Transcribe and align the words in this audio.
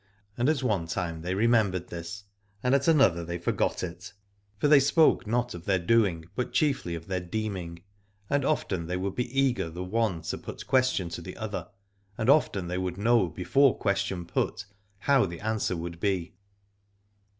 And 0.35 0.49
at 0.49 0.63
one 0.63 0.87
time 0.87 1.21
they 1.21 1.35
remembered 1.35 1.89
this, 1.89 2.23
and 2.63 2.73
at 2.73 2.87
another 2.87 3.23
they 3.23 3.37
forgot 3.37 3.83
it: 3.83 4.13
for 4.57 4.67
they 4.67 4.79
spoke 4.79 5.27
not 5.27 5.53
of 5.53 5.65
their 5.65 5.77
doing 5.77 6.25
but 6.35 6.53
chiefiy 6.53 6.95
of 6.97 7.05
their 7.05 7.19
deeming, 7.19 7.83
and 8.27 8.43
often 8.43 8.87
they 8.87 8.97
would 8.97 9.13
be 9.13 9.31
eager 9.39 9.69
the 9.69 9.83
one 9.83 10.23
to 10.23 10.37
28 10.37 10.37
Aladore 10.39 10.43
put 10.45 10.65
question 10.65 11.09
to 11.09 11.21
the 11.21 11.37
other, 11.37 11.67
and 12.17 12.31
often 12.31 12.67
they 12.67 12.79
would 12.79 12.97
know 12.97 13.27
before 13.27 13.77
question 13.77 14.25
put 14.25 14.65
how 14.97 15.27
the 15.27 15.39
answer 15.39 15.77
would 15.77 15.99
be. 15.99 16.33